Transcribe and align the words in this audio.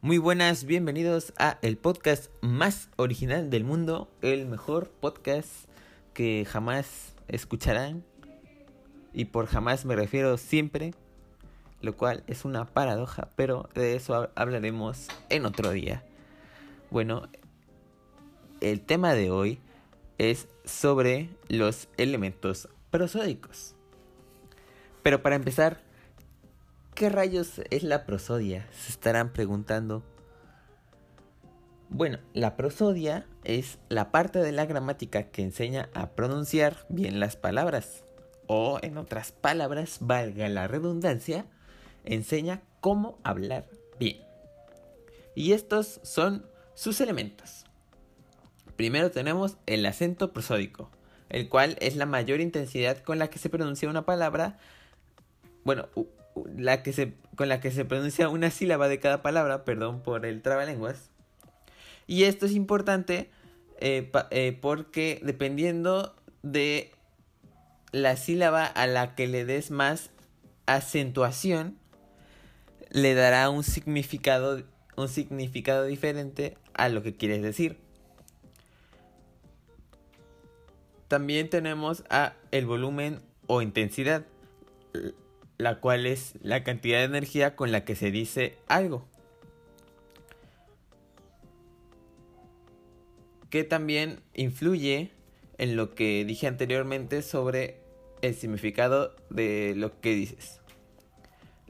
Muy 0.00 0.18
buenas, 0.18 0.64
bienvenidos 0.64 1.32
a 1.38 1.58
el 1.60 1.76
podcast 1.76 2.30
más 2.40 2.88
original 2.94 3.50
del 3.50 3.64
mundo, 3.64 4.08
el 4.22 4.46
mejor 4.46 4.90
podcast 4.90 5.50
que 6.14 6.46
jamás 6.48 7.16
escucharán. 7.26 8.04
Y 9.12 9.24
por 9.24 9.46
jamás 9.46 9.84
me 9.84 9.96
refiero 9.96 10.36
siempre, 10.36 10.94
lo 11.80 11.96
cual 11.96 12.22
es 12.28 12.44
una 12.44 12.64
paradoja, 12.64 13.30
pero 13.34 13.68
de 13.74 13.96
eso 13.96 14.30
hablaremos 14.36 15.08
en 15.30 15.44
otro 15.46 15.72
día. 15.72 16.04
Bueno, 16.92 17.28
el 18.60 18.80
tema 18.82 19.14
de 19.14 19.32
hoy 19.32 19.58
es 20.18 20.46
sobre 20.64 21.28
los 21.48 21.88
elementos 21.96 22.68
prosódicos. 22.92 23.74
Pero 25.02 25.24
para 25.24 25.34
empezar, 25.34 25.82
¿qué 26.98 27.08
rayos 27.08 27.60
es 27.70 27.84
la 27.84 28.04
prosodia? 28.06 28.66
Se 28.72 28.90
estarán 28.90 29.32
preguntando. 29.32 30.02
Bueno, 31.90 32.18
la 32.34 32.56
prosodia 32.56 33.24
es 33.44 33.78
la 33.88 34.10
parte 34.10 34.40
de 34.40 34.50
la 34.50 34.66
gramática 34.66 35.30
que 35.30 35.42
enseña 35.42 35.90
a 35.94 36.10
pronunciar 36.10 36.86
bien 36.88 37.20
las 37.20 37.36
palabras. 37.36 38.02
O, 38.48 38.80
en 38.82 38.98
otras 38.98 39.30
palabras, 39.30 39.98
valga 40.00 40.48
la 40.48 40.66
redundancia, 40.66 41.46
enseña 42.04 42.62
cómo 42.80 43.16
hablar 43.22 43.68
bien. 44.00 44.18
Y 45.36 45.52
estos 45.52 46.00
son 46.02 46.46
sus 46.74 47.00
elementos. 47.00 47.64
Primero 48.74 49.12
tenemos 49.12 49.56
el 49.66 49.86
acento 49.86 50.32
prosódico, 50.32 50.90
el 51.28 51.48
cual 51.48 51.76
es 51.80 51.94
la 51.94 52.06
mayor 52.06 52.40
intensidad 52.40 52.98
con 52.98 53.20
la 53.20 53.28
que 53.28 53.38
se 53.38 53.50
pronuncia 53.50 53.88
una 53.88 54.04
palabra. 54.04 54.58
Bueno, 55.62 55.86
la 56.56 56.82
que 56.82 56.92
se, 56.92 57.14
con 57.36 57.48
la 57.48 57.60
que 57.60 57.70
se 57.70 57.84
pronuncia 57.84 58.28
una 58.28 58.50
sílaba 58.50 58.88
de 58.88 58.98
cada 58.98 59.22
palabra, 59.22 59.64
perdón 59.64 60.02
por 60.02 60.26
el 60.26 60.42
trabalenguas. 60.42 61.10
Y 62.06 62.24
esto 62.24 62.46
es 62.46 62.52
importante 62.52 63.30
eh, 63.80 64.10
eh, 64.30 64.58
porque 64.60 65.20
dependiendo 65.22 66.14
de 66.42 66.92
la 67.92 68.16
sílaba 68.16 68.64
a 68.66 68.86
la 68.86 69.14
que 69.14 69.26
le 69.26 69.44
des 69.44 69.70
más 69.70 70.10
acentuación, 70.66 71.78
le 72.90 73.14
dará 73.14 73.50
un 73.50 73.64
significado, 73.64 74.62
un 74.96 75.08
significado 75.08 75.84
diferente 75.84 76.56
a 76.74 76.88
lo 76.88 77.02
que 77.02 77.16
quieres 77.16 77.42
decir. 77.42 77.78
También 81.08 81.48
tenemos 81.48 82.04
a 82.10 82.34
el 82.50 82.66
volumen 82.66 83.20
o 83.46 83.62
intensidad, 83.62 84.26
la 85.58 85.80
cual 85.80 86.06
es 86.06 86.34
la 86.40 86.62
cantidad 86.62 86.98
de 86.98 87.04
energía 87.04 87.56
con 87.56 87.72
la 87.72 87.84
que 87.84 87.96
se 87.96 88.10
dice 88.10 88.56
algo. 88.68 89.06
Que 93.50 93.64
también 93.64 94.20
influye 94.34 95.10
en 95.58 95.76
lo 95.76 95.94
que 95.94 96.24
dije 96.24 96.46
anteriormente 96.46 97.22
sobre 97.22 97.80
el 98.22 98.34
significado 98.34 99.14
de 99.30 99.74
lo 99.76 100.00
que 100.00 100.14
dices. 100.14 100.60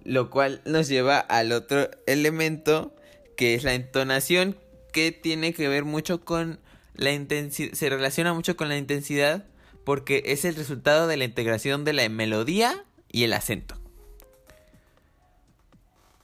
Lo 0.04 0.30
cual 0.30 0.60
nos 0.64 0.88
lleva 0.88 1.18
al 1.18 1.52
otro 1.52 1.90
elemento 2.06 2.94
que 3.36 3.54
es 3.54 3.64
la 3.64 3.74
entonación 3.74 4.56
que 4.92 5.12
tiene 5.12 5.52
que 5.52 5.68
ver 5.68 5.84
mucho 5.84 6.24
con 6.24 6.60
la 6.94 7.12
intensidad, 7.12 7.72
se 7.72 7.88
relaciona 7.88 8.34
mucho 8.34 8.56
con 8.56 8.68
la 8.68 8.76
intensidad 8.76 9.46
porque 9.84 10.22
es 10.26 10.44
el 10.44 10.56
resultado 10.56 11.06
de 11.06 11.16
la 11.16 11.24
integración 11.24 11.84
de 11.84 11.92
la 11.92 12.08
melodía 12.08 12.84
y 13.10 13.24
el 13.24 13.32
acento. 13.32 13.77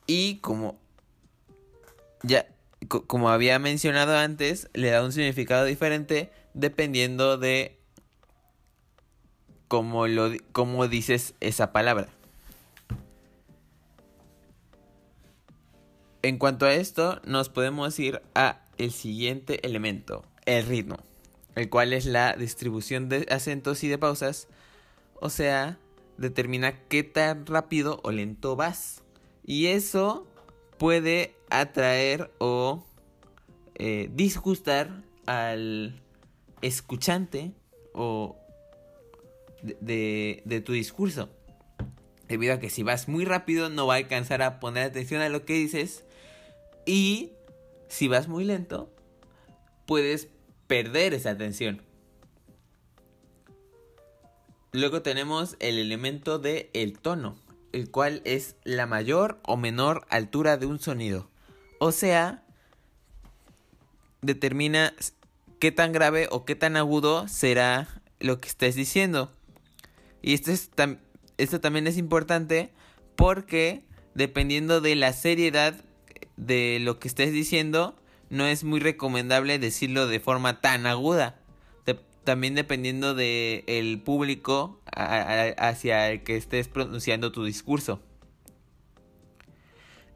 Y 0.07 0.37
como 0.37 0.79
ya 2.23 2.47
como 3.07 3.31
había 3.31 3.59
mencionado 3.59 4.17
antes, 4.17 4.69
le 4.75 4.91
da 4.91 5.03
un 5.03 5.13
significado 5.13 5.65
diferente 5.65 6.31
dependiendo 6.53 7.39
de 7.39 7.79
cómo, 9.69 10.07
lo, 10.07 10.31
cómo 10.53 10.87
dices 10.89 11.35
esa 11.41 11.73
palabra. 11.73 12.09
En 16.23 16.39
cuanto 16.39 16.67
a 16.67 16.75
esto, 16.75 17.21
nos 17.25 17.49
podemos 17.49 17.99
ir 17.99 18.23
a 18.35 18.63
el 18.79 18.93
siguiente 18.93 19.67
elemento, 19.67 20.25
el 20.47 20.67
ritmo, 20.67 20.97
el 21.55 21.69
cual 21.69 21.93
es 21.93 22.07
la 22.07 22.35
distribución 22.35 23.09
de 23.09 23.27
acentos 23.31 23.85
y 23.85 23.89
de 23.89 23.99
pausas, 23.99 24.49
o 25.21 25.29
sea, 25.29 25.79
determina 26.17 26.81
qué 26.89 27.03
tan 27.03 27.47
rápido 27.47 28.01
o 28.05 28.11
lento 28.11 28.57
vas. 28.57 29.04
Y 29.45 29.67
eso 29.67 30.27
puede 30.79 31.35
atraer 31.51 32.31
o 32.39 32.85
eh, 33.75 34.11
disgustar 34.13 35.03
al 35.27 36.01
escuchante 36.63 37.53
o 37.93 38.37
de, 39.63 40.43
de, 40.45 40.61
tu 40.61 40.73
discurso. 40.73 41.29
Debido 42.29 42.55
a 42.55 42.59
que 42.59 42.71
si 42.71 42.83
vas 42.83 43.09
muy 43.09 43.25
rápido 43.25 43.69
no 43.69 43.87
va 43.87 43.95
a 43.95 43.99
alcanzar 43.99 44.43
a 44.43 44.61
poner 44.61 44.85
atención 44.85 45.21
a 45.21 45.29
lo 45.29 45.45
que 45.45 45.55
dices. 45.55 46.05
Y 46.87 47.33
si 47.89 48.09
vas 48.09 48.29
muy 48.29 48.45
lento, 48.45 48.91
puedes 49.87 50.29
perder 50.67 51.15
esa 51.15 51.31
atención. 51.31 51.83
Luego 54.73 55.03
tenemos 55.03 55.57
el 55.61 55.79
elemento 55.79 56.41
de 56.41 56.71
el 56.73 56.99
tono, 56.99 57.37
el 57.75 57.91
cual 57.91 58.23
es 58.25 58.55
la 58.63 58.87
mayor 58.87 59.41
o 59.43 59.57
menor 59.57 60.07
altura 60.09 60.57
de 60.57 60.67
un 60.67 60.79
sonido. 60.79 61.29
O 61.81 61.91
sea, 61.91 62.45
determina 64.23 64.95
qué 65.59 65.73
tan 65.73 65.93
grave 65.93 66.29
o 66.31 66.45
qué 66.45 66.55
tan 66.55 66.77
agudo 66.77 67.27
será 67.27 67.89
lo 68.21 68.41
que 68.41 68.49
estés 68.49 68.77
diciendo. 68.77 69.33
Y 70.23 70.35
esto, 70.35 70.53
es 70.53 70.71
esto 71.37 71.61
también 71.61 71.89
es 71.89 71.99
importante 71.99 72.71
porque 73.17 73.83
dependiendo 74.15 74.81
de 74.81 74.95
la 74.95 75.13
seriedad 75.13 75.75
de 76.37 76.79
lo 76.81 77.01
que 77.01 77.09
estés 77.09 77.33
diciendo, 77.33 77.97
no 78.31 78.47
es 78.47 78.63
muy 78.63 78.79
recomendable 78.79 79.59
decirlo 79.59 80.07
de 80.07 80.21
forma 80.21 80.61
tan 80.61 80.87
aguda. 80.87 81.41
También 82.25 82.55
dependiendo 82.55 83.15
del 83.15 83.65
el 83.67 84.01
público 84.01 84.81
hacia 84.87 86.11
el 86.11 86.23
que 86.23 86.37
estés 86.37 86.69
pronunciando 86.69 87.33
tu 87.33 87.45
discurso. 87.45 88.01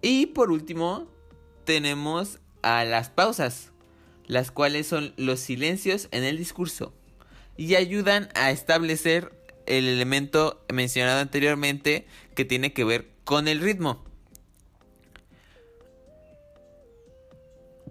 Y 0.00 0.26
por 0.26 0.50
último, 0.50 1.08
tenemos 1.64 2.41
a 2.62 2.84
las 2.84 3.10
pausas, 3.10 3.72
las 4.26 4.50
cuales 4.50 4.86
son 4.86 5.12
los 5.16 5.41
silencios 5.41 6.08
en 6.10 6.24
el 6.24 6.38
discurso 6.38 6.92
y 7.56 7.74
ayudan 7.74 8.28
a 8.34 8.50
establecer 8.50 9.32
el 9.66 9.86
elemento 9.86 10.64
mencionado 10.72 11.20
anteriormente 11.20 12.06
que 12.34 12.44
tiene 12.44 12.72
que 12.72 12.84
ver 12.84 13.10
con 13.25 13.48
el 13.48 13.60
ritmo. 13.60 14.04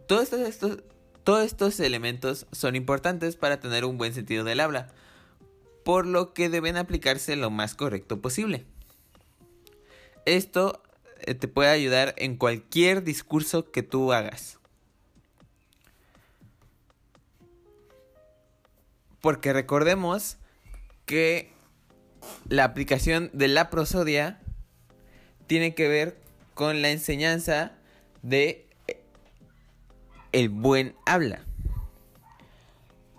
Todos 0.07 0.31
estos, 0.31 0.79
todos 1.27 1.45
estos 1.45 1.77
elementos 1.81 2.47
son 2.53 2.77
importantes 2.77 3.35
para 3.35 3.59
tener 3.59 3.83
un 3.83 3.97
buen 3.97 4.13
sentido 4.13 4.45
del 4.45 4.61
habla, 4.61 4.87
por 5.83 6.07
lo 6.07 6.33
que 6.33 6.47
deben 6.47 6.77
aplicarse 6.77 7.35
lo 7.35 7.49
más 7.49 7.75
correcto 7.75 8.21
posible. 8.21 8.63
Esto 10.23 10.81
eh, 11.19 11.33
te 11.33 11.49
puede 11.49 11.69
ayudar 11.69 12.15
en 12.15 12.37
cualquier 12.37 13.03
discurso 13.03 13.71
que 13.71 13.83
tú 13.83 14.13
hagas. 14.13 14.57
Porque 19.19 19.51
recordemos 19.51 20.37
que 21.05 21.51
la 22.47 22.63
aplicación 22.63 23.31
de 23.33 23.49
la 23.49 23.69
prosodia 23.69 24.39
tiene 25.45 25.75
que 25.75 25.89
ver 25.89 26.21
con 26.53 26.81
la 26.81 26.91
enseñanza 26.91 27.73
de 28.21 28.66
el 30.31 30.49
buen 30.49 30.95
habla. 31.05 31.45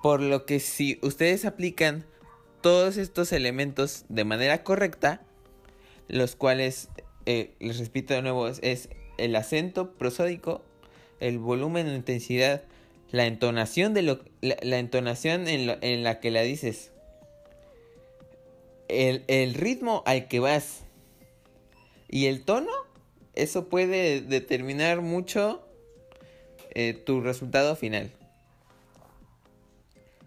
Por 0.02 0.20
lo 0.20 0.46
que 0.46 0.60
si 0.60 0.98
ustedes 1.02 1.44
aplican 1.44 2.04
todos 2.60 2.96
estos 2.96 3.32
elementos 3.32 4.04
de 4.08 4.24
manera 4.24 4.62
correcta, 4.62 5.22
los 6.08 6.36
cuales, 6.36 6.88
eh, 7.26 7.54
les 7.60 7.78
repito 7.78 8.14
de 8.14 8.22
nuevo, 8.22 8.48
es, 8.48 8.88
el 9.16 9.34
acento 9.36 9.92
prosódico, 9.92 10.62
el 11.20 11.38
volumen 11.38 11.88
o 11.88 11.94
intensidad, 11.94 12.62
la 13.10 13.26
entonación, 13.26 13.94
de 13.94 14.02
lo, 14.02 14.20
la, 14.40 14.78
entonación 14.78 15.48
en, 15.48 16.02
la 16.04 16.20
que 16.20 16.30
la 16.30 16.42
dices, 16.42 16.92
el 18.88 19.54
ritmo 19.54 20.02
al 20.06 20.28
que 20.28 20.40
vas 20.40 20.84
y 22.08 22.26
el 22.26 22.44
tono, 22.44 22.70
eso 23.34 23.68
puede 23.68 24.20
determinar 24.20 25.00
mucho 25.02 25.67
eh, 26.74 26.94
tu 26.94 27.20
resultado 27.20 27.76
final. 27.76 28.12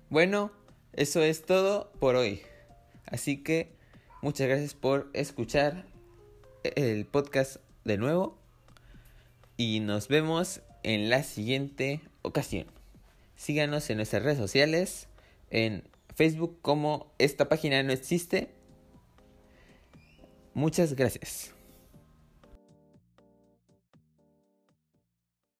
Bueno, 0.09 0.51
eso 0.93 1.21
es 1.21 1.45
todo 1.45 1.91
por 1.99 2.15
hoy. 2.15 2.41
Así 3.05 3.43
que 3.43 3.71
muchas 4.21 4.47
gracias 4.47 4.73
por 4.73 5.09
escuchar 5.13 5.85
el 6.63 7.05
podcast 7.05 7.57
de 7.85 7.97
nuevo. 7.97 8.37
y 9.57 9.79
nos 9.79 10.07
vemos 10.07 10.61
en 10.81 11.09
la 11.09 11.21
siguiente 11.21 12.01
ocasión. 12.23 12.65
Síganos 13.35 13.89
en 13.89 13.97
nuestras 13.97 14.23
redes 14.23 14.39
sociales, 14.39 15.07
en 15.51 15.83
Facebook 16.15 16.59
como 16.61 17.11
esta 17.19 17.47
página 17.47 17.83
no 17.83 17.91
existe. 17.91 18.49
Muchas 20.53 20.95
gracias. 20.95 21.53